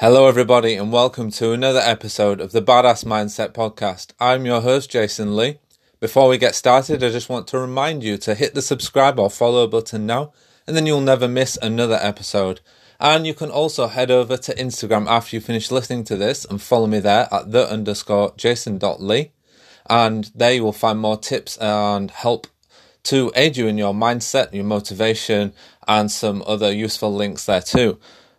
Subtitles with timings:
[0.00, 4.12] Hello, everybody, and welcome to another episode of the Badass Mindset Podcast.
[4.20, 5.58] I'm your host, Jason Lee.
[5.98, 9.28] Before we get started, I just want to remind you to hit the subscribe or
[9.28, 10.32] follow button now,
[10.68, 12.60] and then you'll never miss another episode.
[13.00, 16.62] And you can also head over to Instagram after you finish listening to this and
[16.62, 19.32] follow me there at the underscore jason.lee.
[19.90, 22.46] And there you will find more tips and help
[23.02, 25.54] to aid you in your mindset, your motivation,
[25.88, 27.98] and some other useful links there too.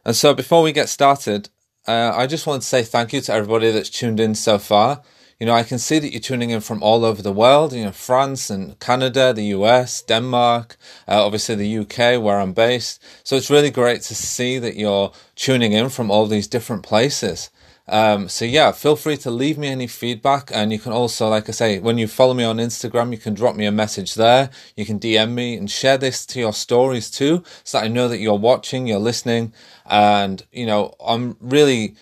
[0.09, 1.49] And so before we get started,
[1.87, 5.03] uh, I just want to say thank you to everybody that's tuned in so far.
[5.39, 7.83] You know, I can see that you're tuning in from all over the world, you
[7.83, 10.77] know, France and Canada, the US, Denmark,
[11.07, 12.99] uh, obviously the UK where I'm based.
[13.23, 17.51] So it's really great to see that you're tuning in from all these different places.
[17.89, 21.49] Um, so yeah, feel free to leave me any feedback, and you can also, like
[21.49, 24.49] I say, when you follow me on Instagram, you can drop me a message there.
[24.77, 28.07] You can DM me and share this to your stories too, so that I know
[28.07, 29.53] that you're watching, you're listening,
[29.85, 31.95] and you know, I'm really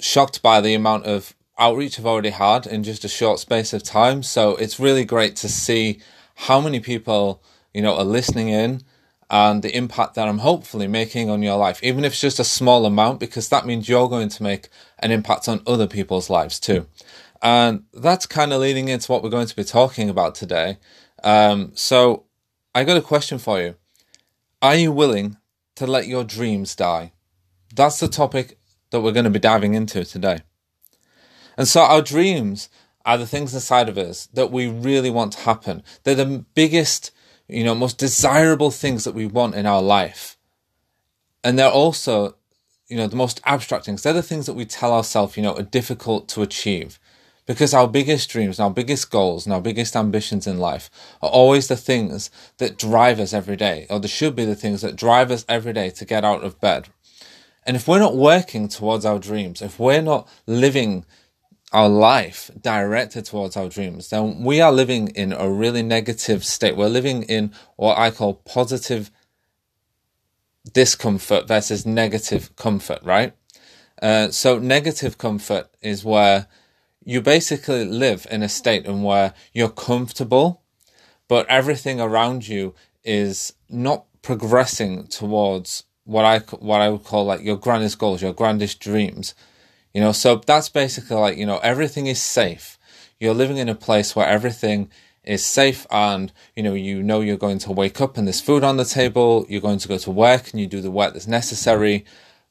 [0.00, 3.82] shocked by the amount of outreach I've already had in just a short space of
[3.82, 4.22] time.
[4.22, 6.00] So it's really great to see
[6.34, 7.42] how many people
[7.74, 8.82] you know are listening in
[9.30, 12.44] and the impact that I'm hopefully making on your life, even if it's just a
[12.44, 16.58] small amount, because that means you're going to make an impact on other people's lives
[16.58, 16.86] too.
[17.40, 20.78] And that's kind of leading into what we're going to be talking about today.
[21.22, 22.24] Um, so
[22.74, 23.76] I got a question for you.
[24.60, 25.36] Are you willing
[25.76, 27.12] to let your dreams die?
[27.74, 28.58] That's the topic
[28.90, 30.40] that we're going to be diving into today.
[31.56, 32.68] And so our dreams
[33.06, 35.82] are the things inside of us that we really want to happen.
[36.02, 37.12] They're the biggest
[37.52, 40.36] you know, most desirable things that we want in our life.
[41.42, 42.36] And they're also,
[42.88, 44.02] you know, the most abstract things.
[44.02, 46.98] They're the things that we tell ourselves, you know, are difficult to achieve.
[47.46, 50.88] Because our biggest dreams, our biggest goals, and our biggest ambitions in life
[51.20, 54.82] are always the things that drive us every day, or they should be the things
[54.82, 56.88] that drive us every day to get out of bed.
[57.66, 61.04] And if we're not working towards our dreams, if we're not living
[61.72, 66.76] our life directed towards our dreams, then we are living in a really negative state.
[66.76, 69.10] We're living in what I call positive
[70.72, 73.34] discomfort versus negative comfort, right?
[74.02, 76.46] Uh, so negative comfort is where
[77.04, 80.62] you basically live in a state in where you're comfortable,
[81.28, 87.42] but everything around you is not progressing towards what I what I would call like
[87.42, 89.34] your grandest goals, your grandest dreams.
[89.94, 92.78] You know, so that's basically like, you know, everything is safe.
[93.18, 94.90] You're living in a place where everything
[95.24, 98.64] is safe and, you know, you know you're going to wake up and there's food
[98.64, 101.26] on the table, you're going to go to work and you do the work that's
[101.26, 102.04] necessary,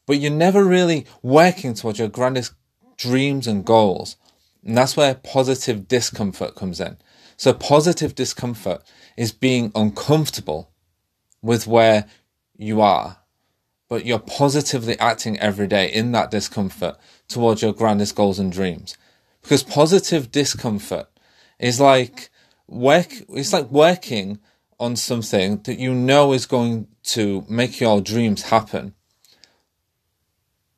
[0.06, 2.54] but you're never really working towards your grandest
[2.98, 4.18] dreams and goals.
[4.64, 6.98] And that's where positive discomfort comes in.
[7.38, 8.84] So positive discomfort
[9.16, 10.72] is being uncomfortable
[11.42, 12.06] with where
[12.58, 13.18] you are
[13.90, 16.96] but you're positively acting every day in that discomfort
[17.28, 18.96] towards your grandest goals and dreams.
[19.42, 21.08] Because positive discomfort
[21.60, 22.30] is like
[22.68, 24.40] work, it's like working
[24.80, 28.94] on something that you know is going to make your dreams happen.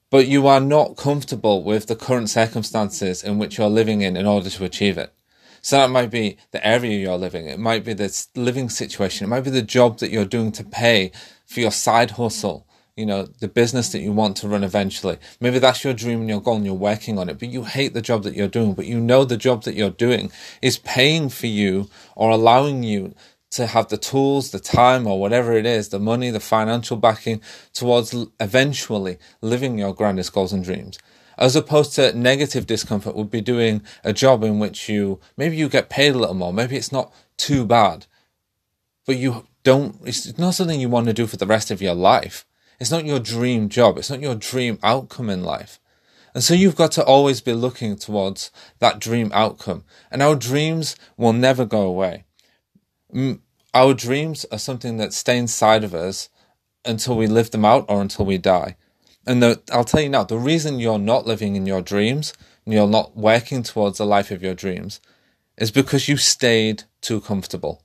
[0.10, 4.26] But you are not comfortable with the current circumstances in which you're living in in
[4.26, 5.14] order to achieve it.
[5.62, 7.48] So that might be the area you're living.
[7.48, 9.26] It might be the living situation.
[9.26, 11.12] It might be the job that you're doing to pay
[11.46, 12.68] for your side hustle
[13.02, 15.18] you know, the business that you want to run eventually.
[15.40, 17.96] Maybe that's your dream and your goal and you're working on it, but you hate
[17.96, 20.32] the job that you're doing, but you know the job that you're doing
[20.62, 23.16] is paying for you or allowing you
[23.50, 27.42] to have the tools, the time, or whatever it is, the money, the financial backing
[27.74, 31.00] towards eventually living your grandest goals and dreams.
[31.40, 35.70] As opposed to negative discomfort would be doing a job in which you, maybe you
[35.70, 38.06] get paid a little more, maybe it's not too bad,
[39.08, 41.96] but you don't, it's not something you want to do for the rest of your
[41.96, 42.46] life
[42.82, 44.00] it's not your dream job.
[44.00, 45.80] It's not your dream outcome in life.
[46.34, 48.50] And so you've got to always be looking towards
[48.80, 49.84] that dream outcome.
[50.10, 52.26] And our dreams will never go away.
[53.76, 56.30] Our dreams are something that stay inside of us
[56.84, 58.78] until we live them out or until we die.
[59.28, 62.34] And the, I'll tell you now, the reason you're not living in your dreams
[62.66, 65.02] and you're not working towards the life of your dreams
[65.56, 67.84] is because you stayed too comfortable.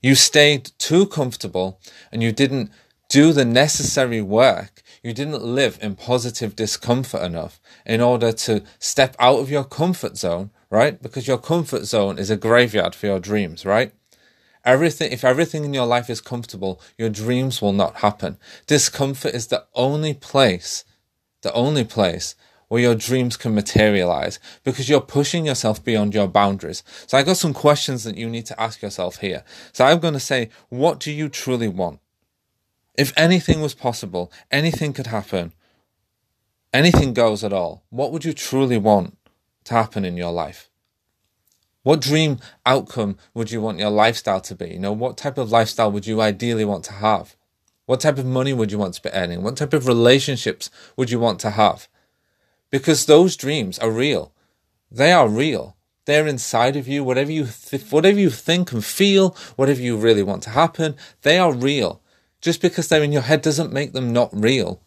[0.00, 1.80] You stayed too comfortable
[2.12, 2.70] and you didn't
[3.14, 4.82] do the necessary work.
[5.00, 10.16] You didn't live in positive discomfort enough in order to step out of your comfort
[10.16, 11.00] zone, right?
[11.00, 13.92] Because your comfort zone is a graveyard for your dreams, right?
[14.64, 18.36] Everything, if everything in your life is comfortable, your dreams will not happen.
[18.66, 20.84] Discomfort is the only place,
[21.42, 22.34] the only place
[22.66, 26.82] where your dreams can materialize because you're pushing yourself beyond your boundaries.
[27.06, 29.44] So I got some questions that you need to ask yourself here.
[29.72, 32.00] So I'm going to say, what do you truly want?
[32.96, 35.52] If anything was possible, anything could happen,
[36.72, 39.16] anything goes at all, what would you truly want
[39.64, 40.70] to happen in your life?
[41.82, 44.70] What dream outcome would you want your lifestyle to be?
[44.70, 47.36] You know, what type of lifestyle would you ideally want to have?
[47.86, 49.42] What type of money would you want to be earning?
[49.42, 51.88] What type of relationships would you want to have?
[52.70, 54.32] Because those dreams are real.
[54.90, 55.76] They are real.
[56.06, 57.04] They're inside of you.
[57.04, 61.38] Whatever you th- whatever you think and feel, whatever you really want to happen, they
[61.38, 62.00] are real.
[62.44, 64.82] Just because they're in your head doesn't make them not real.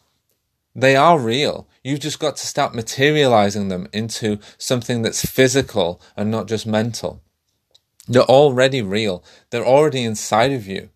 [0.76, 1.68] They are real.
[1.84, 7.20] You've just got to start materializing them into something that's physical and not just mental.
[8.08, 9.24] They're already real.
[9.50, 10.90] They're already inside of you.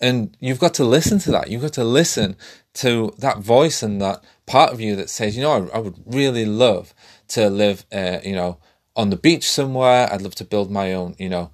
[0.00, 1.48] And you've got to listen to that.
[1.48, 2.36] You've got to listen
[2.74, 6.02] to that voice and that part of you that says, you know, I, I would
[6.06, 6.92] really love
[7.28, 8.58] to live, uh, you know,
[8.96, 10.12] on the beach somewhere.
[10.12, 11.52] I'd love to build my own, you know,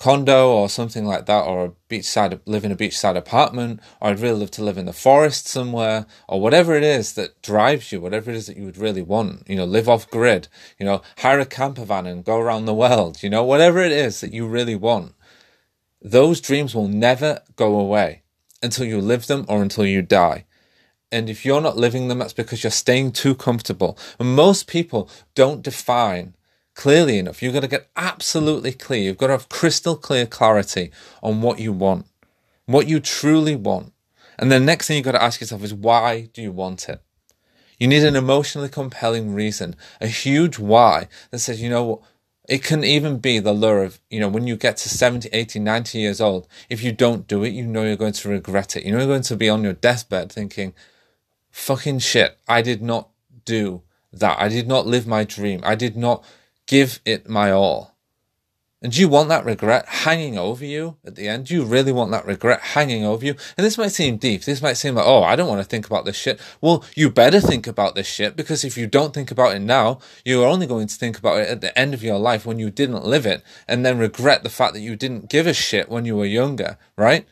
[0.00, 4.18] condo or something like that, or a beachside, live in a beachside apartment, or I'd
[4.18, 8.00] really love to live in the forest somewhere, or whatever it is that drives you,
[8.00, 10.48] whatever it is that you would really want, you know, live off grid,
[10.78, 13.92] you know, hire a camper van and go around the world, you know, whatever it
[13.92, 15.14] is that you really want.
[16.00, 18.22] Those dreams will never go away
[18.62, 20.46] until you live them or until you die.
[21.12, 23.98] And if you're not living them, that's because you're staying too comfortable.
[24.18, 26.34] And most people don't define
[26.74, 27.42] clearly enough.
[27.42, 29.02] You've got to get absolutely clear.
[29.02, 30.90] You've got to have crystal clear clarity
[31.22, 32.06] on what you want,
[32.66, 33.92] what you truly want.
[34.38, 37.02] And the next thing you've got to ask yourself is why do you want it?
[37.78, 42.00] You need an emotionally compelling reason, a huge why that says, you know what,
[42.48, 45.60] it can even be the lure of, you know, when you get to 70, 80,
[45.60, 48.84] 90 years old, if you don't do it, you know you're going to regret it.
[48.84, 50.74] You know you're going to be on your deathbed thinking,
[51.50, 53.08] fucking shit, I did not
[53.44, 53.82] do
[54.12, 54.38] that.
[54.40, 55.60] I did not live my dream.
[55.62, 56.24] I did not
[56.70, 57.96] give it my all.
[58.80, 61.46] And do you want that regret hanging over you at the end?
[61.46, 63.34] Do you really want that regret hanging over you?
[63.58, 64.44] And this might seem deep.
[64.44, 66.40] This might seem like, oh, I don't want to think about this shit.
[66.60, 69.98] Well, you better think about this shit because if you don't think about it now,
[70.24, 72.70] you're only going to think about it at the end of your life when you
[72.70, 76.04] didn't live it and then regret the fact that you didn't give a shit when
[76.04, 77.26] you were younger, right?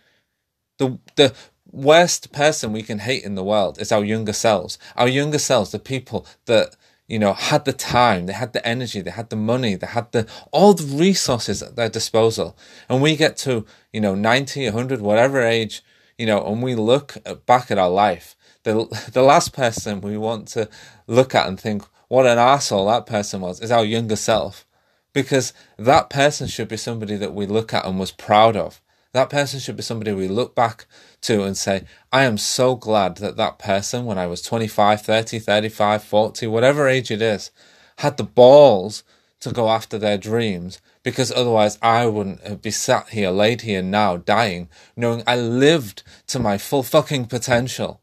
[0.79, 1.33] The, the
[1.71, 4.79] worst person we can hate in the world is our younger selves.
[4.97, 6.77] Our younger selves, the people that
[7.09, 10.13] you know, had the time, they had the energy, they had the money, they had
[10.13, 12.57] the all the resources at their disposal.
[12.89, 15.83] And we get to, you know, 90, 100, whatever age,
[16.19, 17.17] you know, and we look
[17.47, 18.37] back at our life.
[18.65, 20.69] The, the last person we want to
[21.07, 24.67] look at and think, what an asshole that person was, is our younger self.
[25.15, 28.83] Because that person should be somebody that we look at and was proud of.
[29.13, 30.87] That person should be somebody we look back
[31.23, 35.39] to and say, I am so glad that that person, when I was 25, 30,
[35.39, 37.51] 35, 40, whatever age it is,
[37.99, 39.03] had the balls
[39.41, 44.19] to go after their dreams because otherwise I wouldn't be sat here, laid here now,
[44.19, 48.01] dying, knowing I lived to my full fucking potential.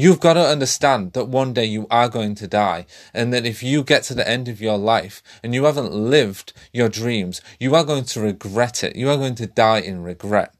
[0.00, 3.64] You've got to understand that one day you are going to die, and that if
[3.64, 7.74] you get to the end of your life and you haven't lived your dreams, you
[7.74, 8.94] are going to regret it.
[8.94, 10.54] You are going to die in regret.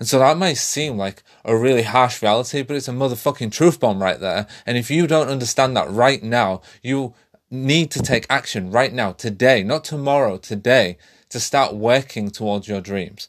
[0.00, 3.78] And so that might seem like a really harsh reality, but it's a motherfucking truth
[3.78, 4.48] bomb right there.
[4.66, 7.14] And if you don't understand that right now, you
[7.52, 10.98] need to take action right now, today, not tomorrow, today,
[11.28, 13.28] to start working towards your dreams.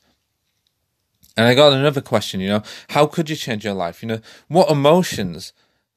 [1.37, 4.01] And I got another question, you know, how could you change your life?
[4.01, 5.51] You know, what emotions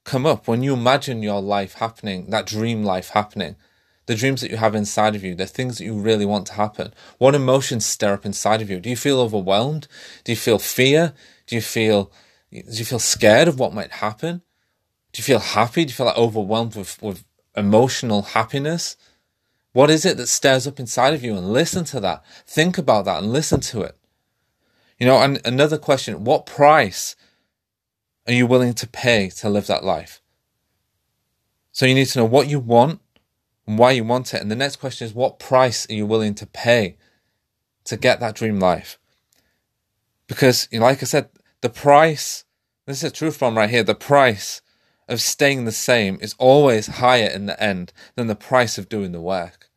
[0.05, 3.57] come up when you imagine your life happening, that dream life happening?
[4.07, 6.55] The dreams that you have inside of you, the things that you really want to
[6.55, 6.95] happen.
[7.19, 8.81] What emotions stir up inside of you?
[8.81, 9.87] Do you feel overwhelmed?
[10.25, 11.13] Do you feel fear?
[11.47, 12.11] Do you feel
[12.51, 14.41] do you feel scared of what might happen?
[15.13, 15.85] Do you feel happy?
[15.85, 18.97] Do you feel like overwhelmed with, with emotional happiness?
[19.73, 21.37] What is it that stirs up inside of you?
[21.37, 22.25] And listen to that.
[22.47, 23.98] Think about that and listen to it.
[24.99, 27.15] You know, and another question what price
[28.27, 30.21] are you willing to pay to live that life?
[31.73, 33.01] So you need to know what you want
[33.67, 34.43] and why you want it.
[34.43, 36.97] And the next question is what price are you willing to pay
[37.85, 38.99] to get that dream life?
[40.27, 42.45] Because, like I said, the price,
[42.87, 44.61] this is a truth bomb right here, the price
[45.09, 49.13] of staying the same is always higher in the end than the price of doing
[49.13, 49.68] the work.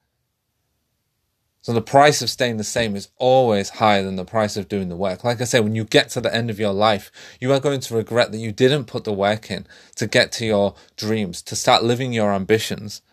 [1.61, 4.89] So the price of staying the same is always higher than the price of doing
[4.89, 5.23] the work.
[5.23, 7.79] Like I say, when you get to the end of your life, you are going
[7.81, 11.55] to regret that you didn't put the work in to get to your dreams, to
[11.55, 13.03] start living your ambitions.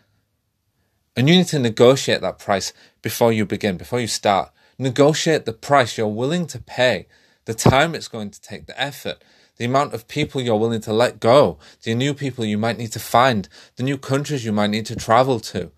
[1.15, 4.51] And you need to negotiate that price before you begin, before you start.
[4.79, 7.07] Negotiate the price you're willing to pay,
[7.45, 9.23] the time it's going to take, the effort,
[9.59, 12.93] the amount of people you're willing to let go, the new people you might need
[12.93, 15.71] to find, the new countries you might need to travel to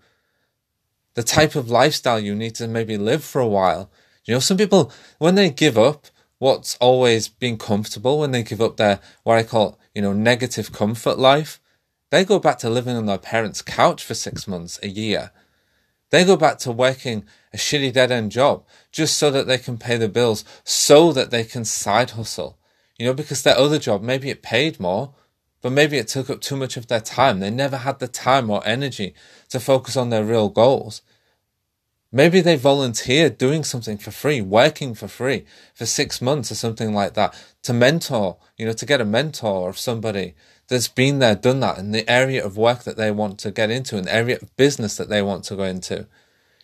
[1.13, 3.89] the type of lifestyle you need to maybe live for a while.
[4.25, 8.61] You know, some people, when they give up what's always been comfortable, when they give
[8.61, 11.59] up their, what I call, you know, negative comfort life,
[12.09, 15.31] they go back to living on their parents' couch for six months, a year.
[16.09, 19.77] They go back to working a shitty dead end job just so that they can
[19.77, 22.57] pay the bills, so that they can side hustle.
[22.97, 25.13] You know, because their other job, maybe it paid more,
[25.61, 27.39] but maybe it took up too much of their time.
[27.39, 29.13] They never had the time or energy
[29.49, 31.01] to focus on their real goals.
[32.11, 36.93] Maybe they volunteered doing something for free, working for free for six months or something
[36.93, 40.33] like that to mentor, you know, to get a mentor of somebody
[40.67, 43.71] that's been there, done that in the area of work that they want to get
[43.71, 46.07] into, in the area of business that they want to go into.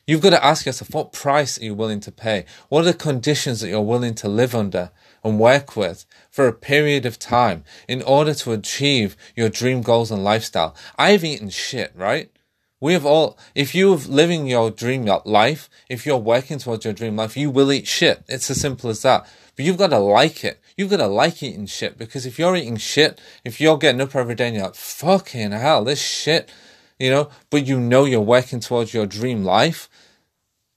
[0.06, 2.46] You've got to ask yourself, what price are you willing to pay?
[2.70, 4.92] What are the conditions that you're willing to live under
[5.24, 10.12] and work with for a period of time in order to achieve your dream goals
[10.12, 10.76] and lifestyle?
[10.98, 12.32] I've eaten shit, right?
[12.80, 17.16] We have all, if you're living your dream life, if you're working towards your dream
[17.16, 18.24] life, you will eat shit.
[18.28, 19.28] It's as simple as that.
[19.56, 20.62] But you've got to like it.
[20.78, 24.16] You've got to like eating shit because if you're eating shit, if you're getting up
[24.16, 26.52] every day and you're like, fucking hell, this shit,
[27.00, 29.90] you know, but you know you're working towards your dream life,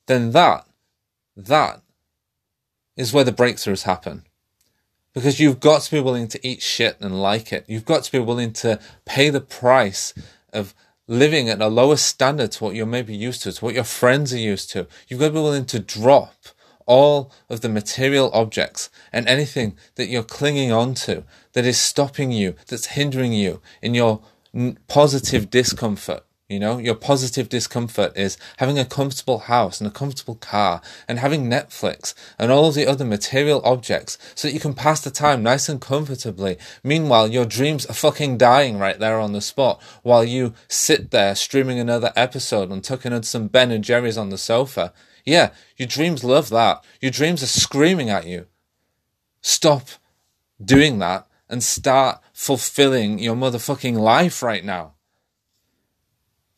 [0.07, 0.67] then that,
[1.37, 1.83] that
[2.97, 4.25] is where the breakthroughs happen.
[5.15, 7.65] Because you've got to be willing to eat shit and like it.
[7.67, 10.15] You've got to be willing to pay the price
[10.53, 10.75] of
[11.09, 14.33] living at a lower standard to what you're maybe used to, to what your friends
[14.33, 14.87] are used to.
[15.09, 16.35] You've got to be willing to drop
[16.87, 22.33] all of the material objects and anything that you're clinging on to that is stopping
[22.33, 24.23] you, that's hindering you in your
[24.89, 26.25] positive discomfort.
[26.51, 31.21] You know, your positive discomfort is having a comfortable house and a comfortable car and
[31.21, 35.13] having Netflix and all of the other material objects so that you can pass the
[35.13, 36.59] time nice and comfortably.
[36.83, 41.37] Meanwhile, your dreams are fucking dying right there on the spot while you sit there
[41.37, 44.93] streaming another episode and tucking in some Ben and Jerry's on the sofa.
[45.25, 46.83] Yeah, your dreams love that.
[47.01, 48.49] Your dreams are screaming at you.
[49.41, 49.89] Stop
[50.61, 54.95] doing that and start fulfilling your motherfucking life right now.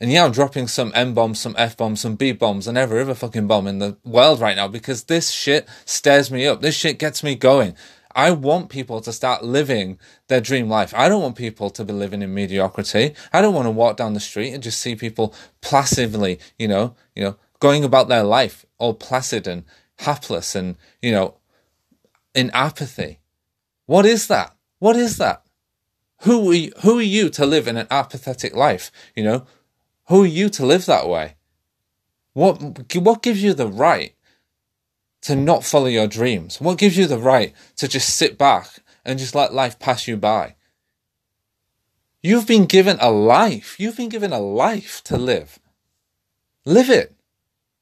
[0.02, 3.00] And yeah, I'm dropping some M bombs, some F bombs, some B bombs, and every
[3.00, 6.60] other fucking bomb in the world right now because this shit stirs me up.
[6.60, 7.76] This shit gets me going.
[8.12, 10.92] I want people to start living their dream life.
[10.92, 13.14] I don't want people to be living in mediocrity.
[13.32, 16.96] I don't want to walk down the street and just see people placidly, you know,
[17.14, 19.62] you know, going about their life all placid and
[20.00, 21.36] hapless and, you know,
[22.34, 23.20] in apathy.
[23.86, 24.56] What is that?
[24.80, 25.44] What is that?
[26.22, 28.90] Who are you, who are you to live in an apathetic life?
[29.14, 29.46] You know,
[30.08, 31.34] who are you to live that way?
[32.34, 34.14] What, what gives you the right
[35.22, 36.60] to not follow your dreams?
[36.60, 38.68] What gives you the right to just sit back
[39.04, 40.56] and just let life pass you by?
[42.22, 43.78] You've been given a life.
[43.78, 45.58] You've been given a life to live.
[46.64, 47.14] Live it.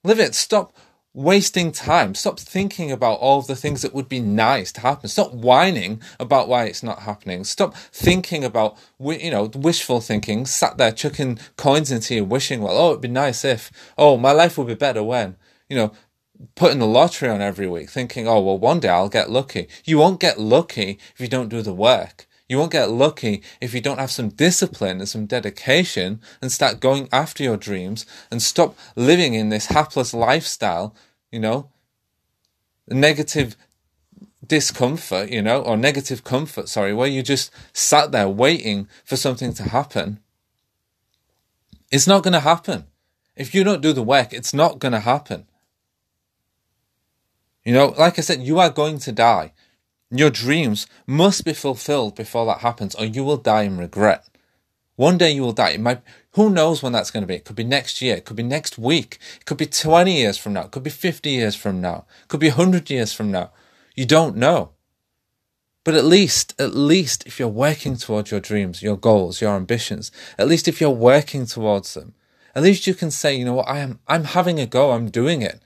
[0.03, 0.35] Live it.
[0.35, 0.75] Stop
[1.13, 2.15] wasting time.
[2.15, 5.09] Stop thinking about all the things that would be nice to happen.
[5.09, 7.45] Stop whining about why it's not happening.
[7.45, 12.77] Stop thinking about, you know, wishful thinking, sat there chucking coins into you, wishing, well,
[12.77, 15.37] oh, it'd be nice if, oh, my life would be better when,
[15.69, 15.93] you know,
[16.55, 19.69] putting the lottery on every week, thinking, oh, well, one day I'll get lucky.
[19.85, 22.27] You won't get lucky if you don't do the work.
[22.51, 26.81] You won't get lucky if you don't have some discipline and some dedication and start
[26.81, 30.93] going after your dreams and stop living in this hapless lifestyle,
[31.31, 31.71] you know,
[32.89, 33.55] negative
[34.45, 39.55] discomfort, you know, or negative comfort, sorry, where you just sat there waiting for something
[39.55, 40.19] to happen.
[41.93, 42.87] It's not going to happen.
[43.37, 45.47] If you don't do the work, it's not going to happen.
[47.65, 49.53] You know, like I said, you are going to die.
[50.11, 54.27] Your dreams must be fulfilled before that happens, or you will die in regret.
[54.97, 55.71] One day you will die.
[55.71, 56.03] It might,
[56.33, 57.37] who knows when that's going to be?
[57.37, 58.17] It could be next year.
[58.17, 59.19] It could be next week.
[59.37, 60.65] It could be 20 years from now.
[60.65, 62.05] It could be 50 years from now.
[62.23, 63.51] It could be 100 years from now.
[63.95, 64.73] You don't know.
[65.85, 70.13] But at least, at least if you're working towards your dreams, your goals, your ambitions,
[70.39, 72.15] at least if you're working towards them,
[72.55, 74.91] at least you can say, you know what, I am, I'm having a go.
[74.91, 75.63] I'm doing it.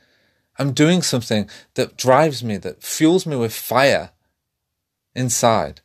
[0.59, 4.11] I'm doing something that drives me, that fuels me with fire
[5.15, 5.81] inside.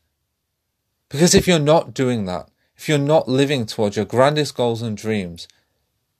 [1.09, 4.95] Because if you're not doing that, if you're not living towards your grandest goals and
[4.95, 5.47] dreams,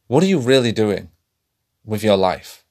[0.08, 1.10] what are you really doing
[1.86, 2.66] with your life?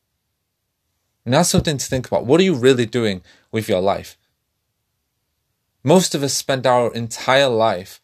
[1.25, 2.27] And that's something to think about.
[2.27, 4.17] What are you really doing with your life?
[5.85, 8.01] Most of us spend our entire life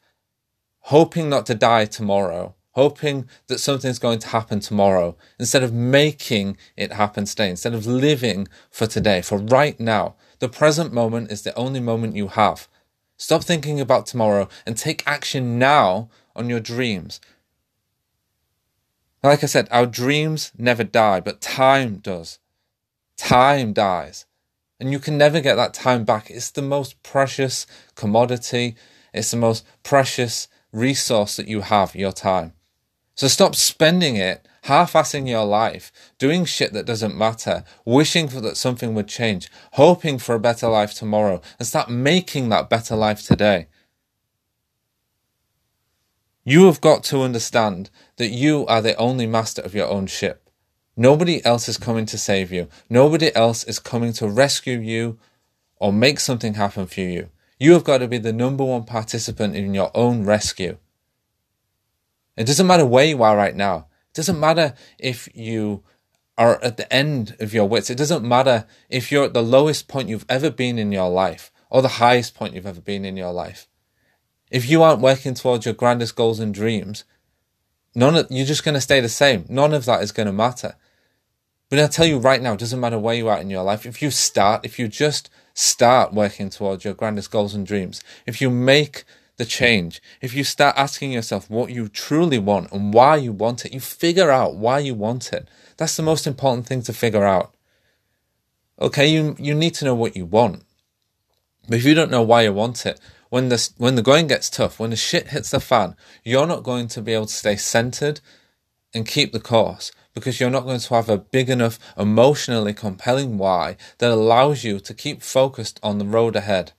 [0.89, 6.57] hoping not to die tomorrow, hoping that something's going to happen tomorrow, instead of making
[6.77, 10.15] it happen today, instead of living for today, for right now.
[10.45, 12.69] The present moment is the only moment you have.
[13.17, 17.19] Stop thinking about tomorrow and take action now on your dreams.
[19.23, 22.41] Like I said, our dreams never die, but time does.
[23.17, 24.27] Time dies.
[24.79, 26.31] And you can never get that time back.
[26.31, 28.77] It's the most precious commodity
[29.15, 32.53] It's the most precious resource that you have, your time.
[33.15, 38.57] So stop spending it half-assing your life, doing shit that doesn't matter, wishing for that
[38.57, 43.23] something would change, hoping for a better life tomorrow, and start making that better life
[43.23, 43.67] today.
[46.45, 50.49] You have got to understand that you are the only master of your own ship.
[50.97, 52.69] Nobody else is coming to save you.
[52.89, 55.19] Nobody else is coming to rescue you
[55.77, 57.29] or make something happen for you.
[57.59, 60.79] You have got to be the number one participant in your own rescue.
[62.37, 63.89] It doesn't matter where you are right now.
[64.15, 65.83] It doesn't matter if you
[66.39, 67.91] are at the end of your wits.
[67.91, 71.51] It doesn't matter if you're at the lowest point you've ever been in your life
[71.69, 73.67] or the highest point you've ever been in your life.
[74.53, 77.03] If you aren't working towards your grandest goals and dreams,
[77.93, 79.47] none of, you're just going to stay the same.
[79.49, 80.77] None of that is going to matter.
[81.69, 83.85] But I tell you right now, it doesn't matter where you are in your life.
[83.85, 88.41] If you start, if you just start working towards your grandest goals and dreams, if
[88.41, 89.03] you make
[89.37, 93.65] the change, if you start asking yourself what you truly want and why you want
[93.65, 95.49] it, you figure out why you want it.
[95.77, 97.55] That's the most important thing to figure out.
[98.81, 100.65] Okay, you, you need to know what you want.
[101.69, 103.01] But if you don't know why you want it,
[103.31, 106.63] when the, when the going gets tough, when the shit hits the fan, you're not
[106.63, 108.21] going to be able to stay centered
[108.95, 113.37] and keep the course because you're not going to have a big enough emotionally compelling
[113.37, 116.73] why that allows you to keep focused on the road ahead.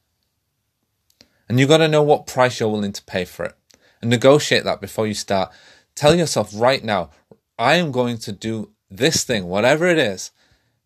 [1.48, 3.56] And you've got to know what price you're willing to pay for it
[4.02, 5.52] and negotiate that before you start.
[5.96, 7.12] Tell yourself right now,
[7.58, 10.32] I am going to do this thing, whatever it is,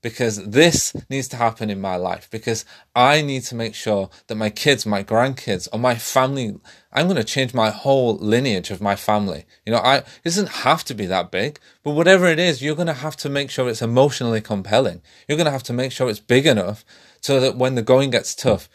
[0.01, 2.63] because this needs to happen in my life because
[2.95, 6.55] I need to make sure that my kids, my grandkids, or my family,
[6.93, 9.45] I'm going to change my whole lineage of my family.
[9.65, 12.75] You know, I, it doesn't have to be that big, but whatever it is, you're
[12.75, 15.01] going to have to make sure it's emotionally compelling.
[15.27, 16.85] You're going to have to make sure it's big enough
[17.21, 18.69] so that when the going gets tough,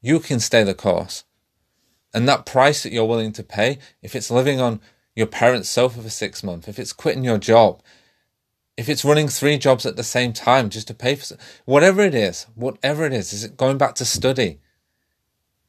[0.00, 1.24] you can stay the course.
[2.14, 4.80] And that price that you're willing to pay, if it's living on
[5.14, 7.82] your parents' sofa for six months, if it's quitting your job,
[8.76, 12.14] if it's running three jobs at the same time just to pay for whatever it
[12.14, 14.60] is, whatever it is, is it going back to study?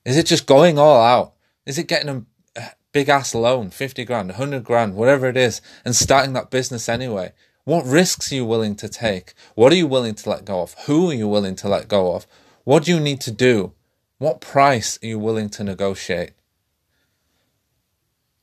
[0.05, 1.33] Is it just going all out?
[1.65, 2.09] Is it getting
[2.55, 2.61] a
[2.91, 7.33] big ass loan, 50 grand, 100 grand, whatever it is, and starting that business anyway?
[7.63, 9.33] What risks are you willing to take?
[9.55, 10.75] What are you willing to let go of?
[10.85, 12.25] Who are you willing to let go of?
[12.63, 13.73] What do you need to do?
[14.19, 16.31] What price are you willing to negotiate?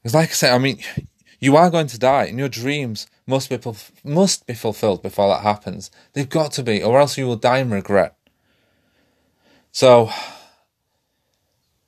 [0.02, 0.80] Because, like I said, I mean,
[1.38, 3.58] you are going to die, and your dreams must be
[4.02, 5.90] must be fulfilled before that happens.
[6.14, 8.16] They've got to be, or else you will die in regret.
[9.70, 10.10] So,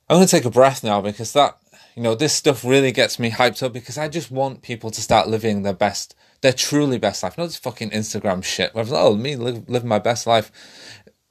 [0.07, 1.57] I'm going to take a breath now because that,
[1.95, 5.01] you know, this stuff really gets me hyped up because I just want people to
[5.01, 7.37] start living their best, their truly best life.
[7.37, 8.75] Not this fucking Instagram shit.
[8.75, 10.51] Where oh, me live, live my best life.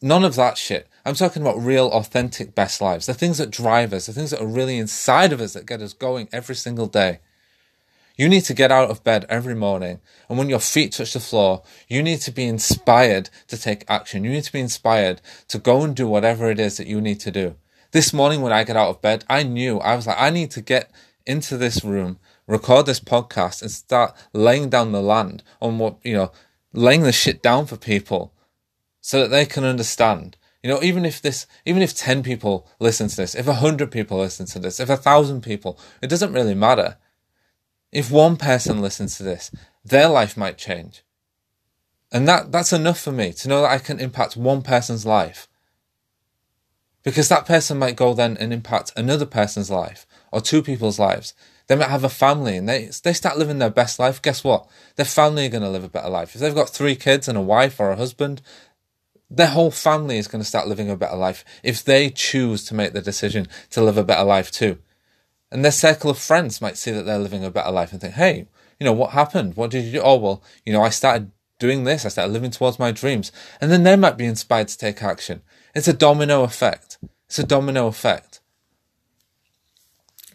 [0.03, 0.89] None of that shit.
[1.09, 3.07] I'm talking about real, authentic best lives.
[3.07, 5.81] The things that drive us, the things that are really inside of us that get
[5.81, 7.21] us going every single day.
[8.19, 11.21] You need to get out of bed every morning, and when your feet touch the
[11.21, 14.23] floor, you need to be inspired to take action.
[14.23, 17.21] You need to be inspired to go and do whatever it is that you need
[17.21, 17.55] to do.
[17.93, 20.51] This morning, when I get out of bed, I knew I was like, I need
[20.51, 20.91] to get
[21.25, 26.13] into this room, record this podcast, and start laying down the land on what, you
[26.13, 26.33] know,
[26.75, 28.35] laying the shit down for people
[29.01, 33.09] so that they can understand you know, even if this, even if 10 people listen
[33.09, 36.97] to this, if 100 people listen to this, if 1,000 people, it doesn't really matter.
[37.93, 39.51] If one person listens to this,
[39.85, 41.05] their life might change.
[42.11, 45.49] And that, that's enough for me to know that I can impact one person's life.
[47.03, 51.35] Because that person might go then and impact another person's life or two people's lives.
[51.69, 54.21] They might have a family and they, they start living their best life.
[54.21, 54.67] Guess what?
[54.97, 56.35] Their family are going to live a better life.
[56.35, 58.43] If they've got three kids and a wife or a husband,
[59.31, 62.75] their whole family is going to start living a better life if they choose to
[62.75, 64.79] make the decision to live a better life too.
[65.51, 68.15] And their circle of friends might see that they're living a better life and think,
[68.15, 68.47] hey,
[68.79, 69.57] you know, what happened?
[69.57, 70.01] What did you do?
[70.01, 72.05] Oh, well, you know, I started doing this.
[72.05, 73.33] I started living towards my dreams.
[73.61, 75.43] And then they might be inspired to take action.
[75.75, 76.99] It's a domino effect.
[77.27, 78.41] It's a domino effect.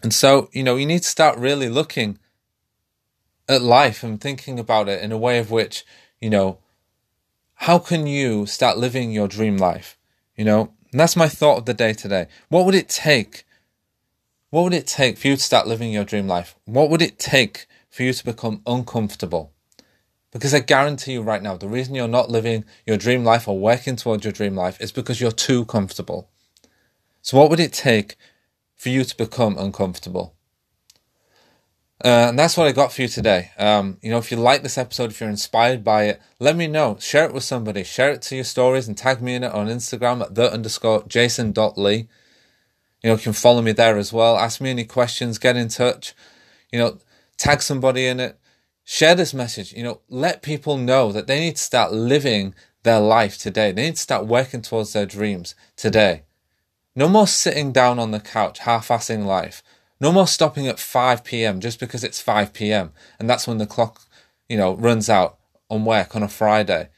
[0.01, 2.19] And so, you know, you need to start really looking
[3.47, 5.85] at life and thinking about it in a way of which,
[6.19, 6.59] you know,
[7.55, 9.97] how can you start living your dream life?
[10.35, 12.27] You know, and that's my thought of the day today.
[12.49, 13.45] What would it take?
[14.49, 16.55] What would it take for you to start living your dream life?
[16.65, 19.51] What would it take for you to become uncomfortable?
[20.31, 23.57] Because I guarantee you right now, the reason you're not living your dream life or
[23.57, 26.29] working towards your dream life is because you're too comfortable.
[27.21, 28.15] So, what would it take
[28.75, 30.35] for you to become uncomfortable?
[32.03, 33.51] Uh, and that's what I got for you today.
[33.57, 36.67] Um, you know, if you like this episode, if you're inspired by it, let me
[36.67, 36.97] know.
[36.99, 37.83] Share it with somebody.
[37.85, 41.05] Share it to your stories and tag me in it on Instagram at the underscore
[41.07, 42.09] jason.lee.
[43.01, 44.37] You know, you can follow me there as well.
[44.37, 46.13] Ask me any questions, get in touch,
[46.73, 46.97] you know,
[47.37, 48.37] tag somebody in it.
[48.83, 52.99] Share this message, you know, let people know that they need to start living their
[52.99, 53.71] life today.
[53.71, 56.23] They need to start working towards their dreams today.
[56.95, 59.63] No more sitting down on the couch, half-assing life.
[60.03, 61.61] No more stopping at 5 p.m.
[61.61, 62.91] just because it's 5 p.m.
[63.17, 64.01] and that's when the clock,
[64.49, 65.37] you know, runs out
[65.69, 66.89] on work on a Friday.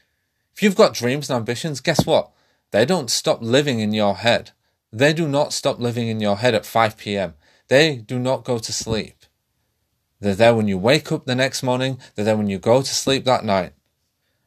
[0.55, 2.31] If you've got dreams and ambitions, guess what?
[2.71, 4.53] They don't stop living in your head.
[4.91, 7.35] They do not stop living in your head at 5 p.m.
[7.67, 9.17] They do not go to sleep.
[10.19, 11.99] They're there when you wake up the next morning.
[12.15, 13.73] They're there when you go to sleep that night.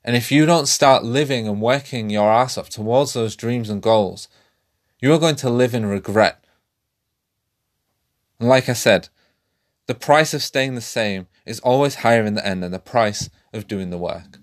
[0.03, 3.81] And if you don't start living and working your ass off towards those dreams and
[3.81, 4.27] goals,
[4.99, 6.43] you are going to live in regret
[8.41, 9.09] and like I said,
[9.87, 13.31] the price of staying the same is always higher in the end than the price
[13.53, 14.39] of doing the work.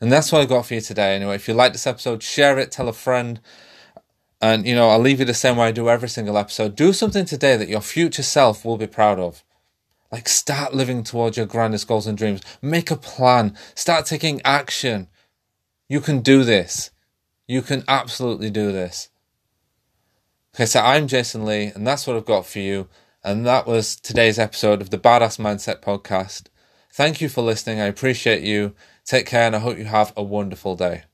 [0.00, 1.14] And that's what I got for you today.
[1.14, 3.40] Anyway, if you like this episode, share it, tell a friend.
[4.40, 6.74] And, you know, I'll leave you the same way I do every single episode.
[6.74, 9.44] Do something today that your future self will be proud of.
[10.10, 12.40] Like, start living towards your grandest goals and dreams.
[12.60, 13.56] Make a plan.
[13.76, 15.06] Start taking action.
[15.88, 16.90] You can do this.
[17.46, 19.08] You can absolutely do this.
[20.54, 22.86] Okay, so I'm Jason Lee, and that's what I've got for you.
[23.24, 26.48] And that was today's episode of the Badass Mindset Podcast.
[26.92, 27.80] Thank you for listening.
[27.80, 28.74] I appreciate you.
[29.06, 31.04] Take care, and I hope you have a wonderful day.